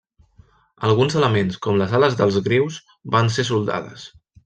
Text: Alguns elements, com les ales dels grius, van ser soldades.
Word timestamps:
Alguns 0.87 1.17
elements, 1.19 1.61
com 1.67 1.79
les 1.83 1.95
ales 1.99 2.19
dels 2.25 2.43
grius, 2.51 2.83
van 3.19 3.35
ser 3.39 3.51
soldades. 3.55 4.13